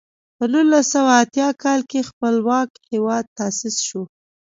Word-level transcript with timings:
په 0.37 0.43
نولس 0.53 0.85
سوه 0.93 1.11
اتیا 1.23 1.49
کال 1.63 1.79
کې 1.89 2.07
خپلواک 2.09 2.69
هېواد 2.91 3.25
تاسیس 3.37 3.75
شو. 3.87 4.01